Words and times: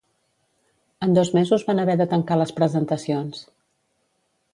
En 1.07 1.11
dos 1.17 1.29
mesos 1.37 1.65
van 1.67 1.81
haver 1.83 1.97
de 2.01 2.07
tancar 2.13 2.39
les 2.41 2.53
presentacions. 2.61 3.45